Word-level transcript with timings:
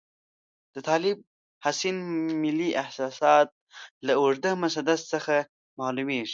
د 0.73 0.75
طالب 0.89 1.17
حسین 1.65 1.97
ملي 2.43 2.69
احساسات 2.81 3.47
له 4.05 4.13
اوږده 4.21 4.51
مسدس 4.63 4.99
څخه 5.13 5.35
معلوميږي. 5.79 6.29